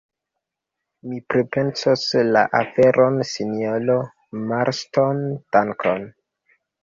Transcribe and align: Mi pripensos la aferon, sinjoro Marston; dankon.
Mi 1.09 1.17
pripensos 1.33 2.05
la 2.37 2.41
aferon, 2.61 3.19
sinjoro 3.33 3.99
Marston; 4.53 5.23
dankon. 5.57 6.09